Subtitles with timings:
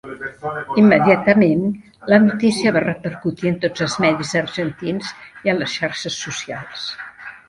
[0.83, 1.59] Immediatament,
[2.13, 5.11] la notícia va repercutir en tots els medis argentins
[5.45, 6.87] i en les xarxes socials.